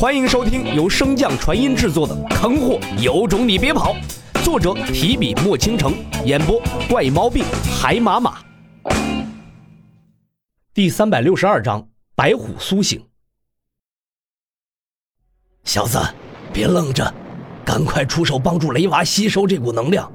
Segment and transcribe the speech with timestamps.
[0.00, 3.94] 欢迎收听由升降传音制作的《坑货有种你别跑》，
[4.42, 5.92] 作者提笔墨倾城，
[6.24, 6.58] 演播
[6.88, 7.44] 怪猫病
[7.78, 8.38] 海马马。
[10.72, 13.04] 第三百六十二章：白虎苏醒。
[15.64, 16.00] 小子，
[16.50, 17.12] 别愣着，
[17.62, 20.10] 赶快出手帮助雷娃吸收这股能量，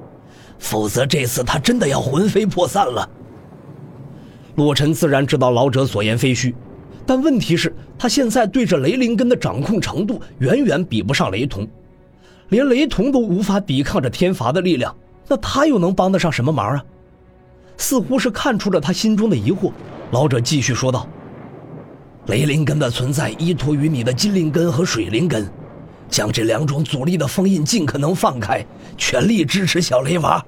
[0.58, 3.08] 否则这次他真的要魂飞魄散了。
[4.56, 6.52] 洛尘自然知道老者所言非虚。
[7.06, 11.66] 但问题是，他现在对着雷灵根的掌控程度远远比不上雷同，
[12.48, 14.94] 连雷同都无法抵抗着天罚的力量，
[15.28, 16.84] 那他又能帮得上什么忙啊？
[17.76, 19.70] 似乎是看出了他心中的疑惑，
[20.10, 21.06] 老者继续说道
[22.26, 25.48] ：“雷灵根的存在依托于你的金灵根和水灵根，
[26.08, 28.64] 将这两种阻力的封印尽可能放开，
[28.96, 30.44] 全力支持小雷娃。”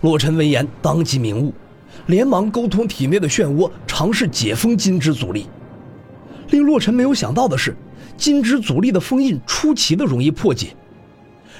[0.00, 1.52] 洛尘闻言当即明悟。
[2.08, 5.46] 连忙沟通体内的漩涡，尝试解封金之阻力。
[6.50, 7.76] 令洛尘没有想到的是，
[8.16, 10.68] 金之阻力的封印出奇的容易破解，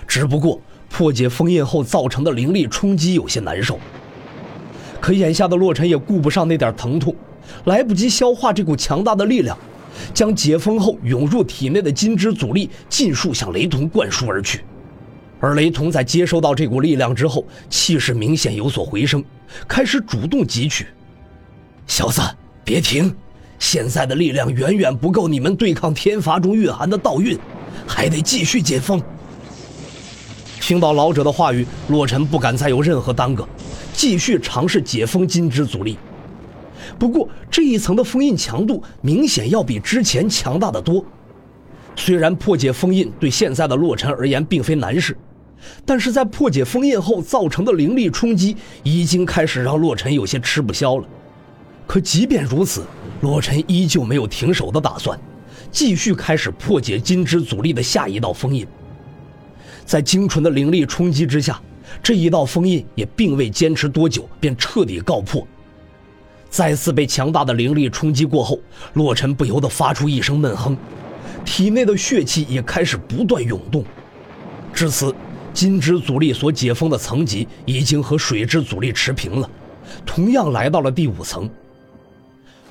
[0.06, 3.78] 只不过破解封印后造成的灵力冲击有些难受。
[5.00, 7.14] 可眼下的洛尘也顾不上那点疼痛，
[7.66, 9.56] 来不及消化这股强大的力量，
[10.14, 14.64] 将解封后涌入体内的金之阻力尽数向雷同灌输而去。
[15.40, 19.24] 而雷同在接收到这股力量之后，气势明显有所回升，
[19.66, 20.86] 开始主动汲取。
[21.86, 22.20] 小子，
[22.64, 23.14] 别停！
[23.58, 27.36] 现在的力量远远不够你们对抗天罚中蕴含的道运，
[27.86, 29.02] 还得继续解封。
[30.60, 33.48] 听到老者的话语，洛尘不敢再有任何耽搁，
[33.92, 35.96] 继续尝试解封金之阻力。
[36.98, 41.04] 不过这一层的封印强度明显要比之前强大的多。
[41.98, 45.16] 虽然破解封印对现在的洛尘而言并非难事。
[45.84, 51.04] 但是在破解封印后造成的灵力冲击，已经开始让洛尘有些吃不消了。
[51.88, 52.84] 可即便如此，
[53.20, 55.18] 洛尘依旧没有停手的打算，
[55.72, 58.64] 继续开始破解金之阻力的下一道封印。
[59.84, 61.60] 在精纯的灵力冲击之下，
[62.00, 65.44] 这一道封印也并未坚持多久，便彻底告破。
[66.48, 68.60] 再次被强大的灵力冲击过后，
[68.94, 70.76] 洛尘不由得发出一声闷哼，
[71.48, 73.82] 体内的血气也开始不断涌动。
[74.74, 75.14] 至此。
[75.54, 79.50] 金之阻力所解封的层级已经和水之阻力持平了，
[80.06, 81.50] 同样来到了第五层。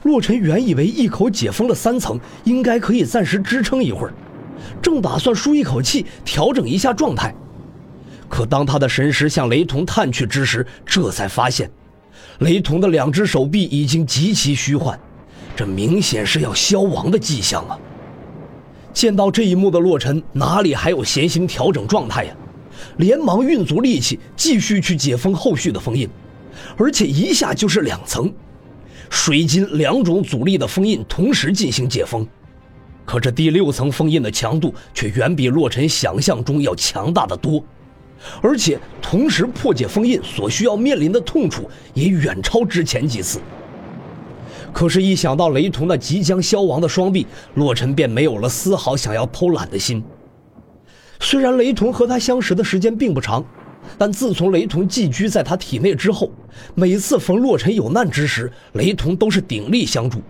[0.03, 4.13] 洛尘原以为一口解封了三层，应该可以暂时支撑一会儿，
[4.81, 7.35] 正打算舒一口气，调整一下状态。
[8.29, 11.69] 可当他的神识向雷同探去之时，这才发现，
[12.39, 14.97] 雷同的两只手臂已经极其虚幻，
[15.57, 17.77] 这明显是要消亡的迹象啊！
[18.97, 22.35] 见到这一幕的洛尘哪里还有闲心调整状态呀？
[22.97, 26.09] 连忙运足力气，继续去解封后续的封印，
[26.75, 28.33] 而且一下就是两层，
[29.07, 32.27] 水金两种阻力的封印同时进行解封。
[33.05, 37.63] 可这第六层封印的强度却远比洛尘想象中要强大的多，
[38.41, 43.39] 而且同时破解封印所需要面临的痛楚也远超之前几次。
[44.73, 50.03] 可是，一想到雷同那即将消亡的双臂，洛尘便没有了丝毫想要偷懒的心。
[51.19, 53.43] 虽然雷同和他相识的时间并不长，
[53.97, 56.29] 但自从雷同寄居在他体内之后，
[56.75, 60.21] 每次逢洛尘有难之时，雷同都是鼎力相助。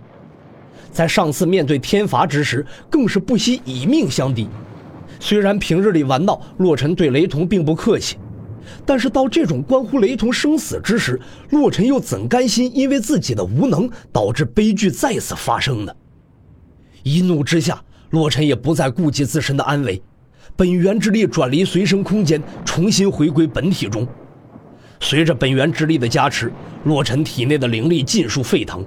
[0.92, 4.48] 在上次面对天罚之时，更是不惜以命相抵。
[5.20, 8.16] 虽然平日里玩闹，洛尘对雷同并不客气，
[8.86, 11.20] 但是到这种关乎雷同生死之时，
[11.50, 15.94] 洛尘又怎甘心因为自己的无能导致悲剧再次发生呢？
[17.04, 20.02] 一怒之下，洛尘也不再顾及自身的安危。
[20.56, 24.08] 本源之力转离随身空间，重新回归本体中。
[25.00, 26.52] 随着本源之力的加持，
[26.86, 28.84] 洛尘体内的灵力尽数沸腾，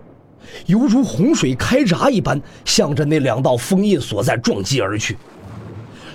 [0.66, 5.16] 犹如洪水开闸一般，向着那两道封印所在撞击而去。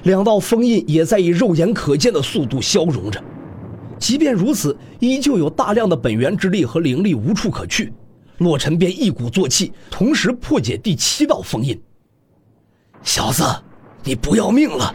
[0.04, 3.24] 两道封印也在以肉眼可见的速度消融着。
[4.06, 7.92] 即便如此，依旧有大量的本源之力和灵力无处可去。
[8.38, 11.82] 洛尘便一鼓作气，同时破解第七道封印。
[13.02, 13.44] 小子，
[14.04, 14.94] 你不要命了！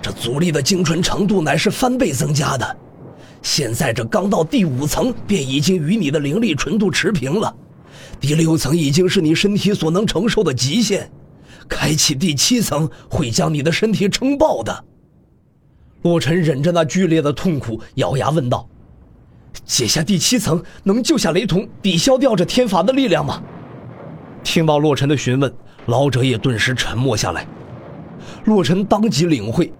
[0.00, 2.76] 这阻力的精纯程度乃是翻倍增加的，
[3.42, 7.54] 现在这刚到第五层，便已经与你的灵力纯度持平了。
[8.18, 11.10] 第六层已经是你身体所能承受的极限，
[11.68, 14.84] 开启第七层会将你的身体撑爆的。
[16.02, 18.68] 洛尘忍着那剧烈的痛苦，咬牙问道
[19.64, 23.42] ：“解下第七层，能救下雷同，抵消掉这天罚的力量吗？”
[24.44, 25.52] 听到洛尘的询问，
[25.86, 27.46] 老者也顿时沉默下来。
[28.44, 29.72] 洛尘当即领会。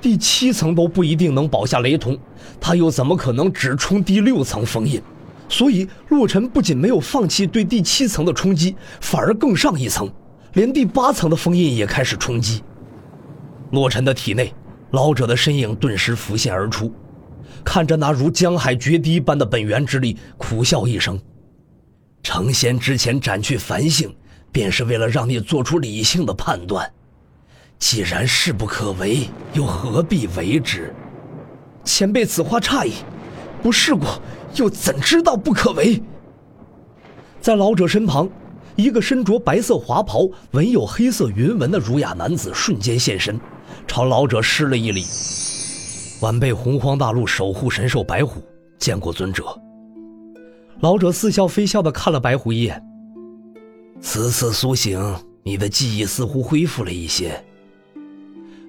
[0.00, 2.16] 第七层都不一定能保下雷同，
[2.58, 5.00] 他又怎么可能只冲第六层封印？
[5.48, 10.10] 所以洛尘不仅没有放弃对第七层的冲击，反而更上一层，
[10.52, 12.62] 连第八层的封印也开始冲击。
[13.72, 14.54] 洛尘的体内，
[14.90, 16.92] 老者的身影顿时浮现而出，
[17.64, 21.20] 看着那如江海决堤般的本源之力，苦笑一声
[22.22, 24.14] ：“成仙之前斩去凡性，
[24.50, 26.90] 便是为了让你做出理性的判断。
[27.78, 30.92] 既然势不可为，又何必为之？”
[31.84, 32.92] 前辈此话差矣，
[33.62, 34.20] 不试过
[34.56, 36.02] 又怎知道不可为？
[37.40, 38.28] 在老者身旁。
[38.76, 43.38] 一个身着白色华袍、纹有黑色云纹的儒雅男子瞬间现身，
[43.86, 45.04] 朝老者施了一礼
[46.20, 48.42] ：“晚辈洪荒大陆守护神兽白虎，
[48.78, 49.44] 见过尊者。”
[50.80, 52.82] 老者似笑非笑地看了白虎一眼
[54.00, 54.98] ：“此次苏醒，
[55.42, 57.42] 你的记忆似乎恢复了一些。”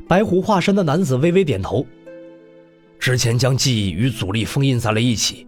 [0.10, 1.86] 白虎化身的男子微微点头
[3.00, 5.48] ：“之前将记忆与阻力封印在了一起，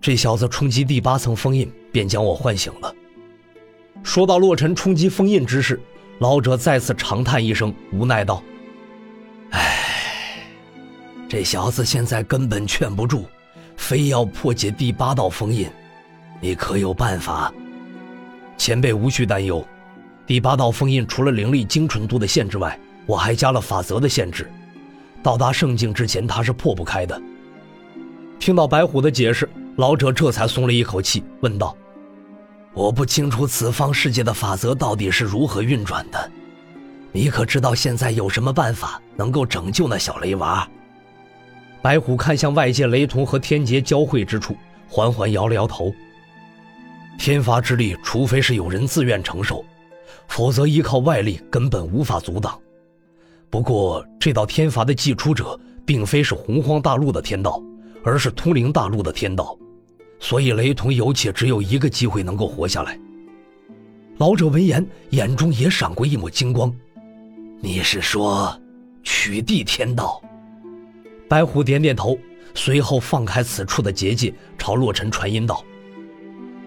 [0.00, 2.94] 这小子冲击第八层封印，便将我唤醒了。”
[4.02, 5.78] 说到洛尘冲击封印之事，
[6.20, 8.42] 老者再次长叹一声，无奈道：“，
[11.30, 13.24] 这小子现在根本劝不住，
[13.76, 15.70] 非要破解第八道封印。
[16.40, 17.54] 你可有办法？”
[18.58, 19.64] 前辈无需担忧，
[20.26, 24.50] 第八道封印除了灵力精纯度的限制外，我还加了法则的限制，
[25.22, 27.22] 到达圣境之前他是破不开的。
[28.40, 31.76] 听到白虎的解释，老者这才松了一口气，问道。
[32.74, 36.28] 我不清楚此方世界的法则到底是如何运转的，
[37.12, 40.68] 你可知道现在有什么办法能够拯救那小雷娃？
[41.82, 44.54] 白虎看向外界雷同和天劫交汇之处，
[44.88, 45.92] 缓缓摇了摇头。
[47.18, 49.64] 天罚之力，除非是有人自愿承受，
[50.28, 52.58] 否则依靠外力根本无法阻挡。
[53.48, 57.62] 不过，这道天罚的祭出者，并非是洪荒大陆的天道，
[58.04, 59.56] 而是通灵大陆的天道。
[60.18, 62.98] 所以，雷同有且只有一个机会能够活下来。
[64.18, 66.72] 老者闻言，眼中也闪过一抹金光。
[67.60, 68.54] 你是说，
[69.02, 70.22] 取缔天道？
[71.30, 72.18] 白虎点点头，
[72.54, 75.64] 随后放开此处的结界，朝洛尘传音道：“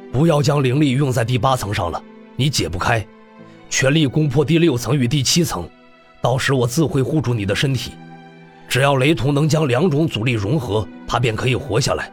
[0.09, 2.01] 不要将灵力用在第八层上了，
[2.37, 3.05] 你解不开。
[3.69, 5.69] 全力攻破第六层与第七层，
[6.21, 7.91] 到时我自会护住你的身体。
[8.69, 12.09] 只要雷同能将两种阻力融合，他便可以活下来。”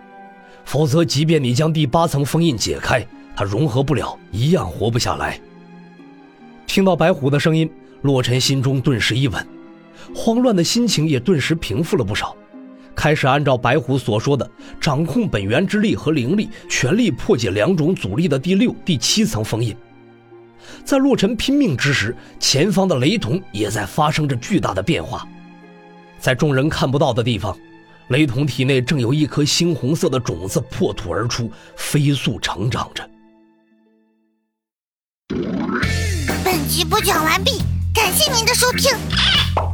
[0.67, 3.07] 否则，即便你将第八层封印解开，
[3.37, 5.41] 他融合不了，一样活不下来。
[6.67, 7.71] 听到白虎的声音，
[8.03, 9.47] 洛尘心中顿时一稳，
[10.13, 12.37] 慌乱的心情也顿时平复了不少，
[13.01, 14.47] 开始按照白虎所说的，
[14.79, 19.75] 掌控本源之力和灵力，全力破解两种阻力的第六、第七层封印。
[20.85, 25.27] 在洛尘拼命之时，前方的雷同也在发生着巨大的变化，
[26.19, 27.57] 在众人看不到的地方。
[28.09, 33.09] 雷同体内正有一颗猩红色的种子破土而出，飞速成长着。
[36.45, 37.63] 本集播讲完毕，
[37.95, 38.93] 感谢您的收听。